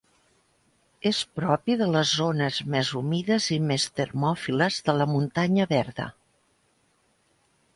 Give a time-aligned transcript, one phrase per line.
[1.09, 6.09] És propi de les zones més humides i més termòfiles de la muntanya verda.